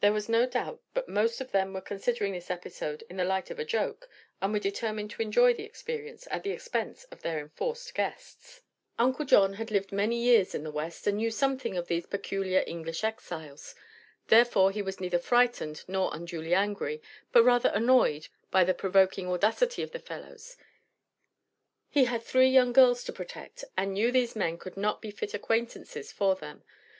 [0.00, 3.50] There was no doubt but most of them were considering this episode in the light
[3.50, 4.08] of a joke,
[4.40, 8.62] and were determined to enjoy the experience at the expense of their enforced guests.
[8.98, 12.64] Uncle John had lived many years in the West and knew something of these peculiar
[12.66, 13.74] English exiles.
[14.28, 19.82] Therefore he was neither frightened nor unduly angry, but rather annoyed by the provoking audacity
[19.82, 20.56] of the fellows.
[21.90, 25.34] He had three young girls to protect and knew these men could not be fit
[25.34, 26.64] acquaintances for them.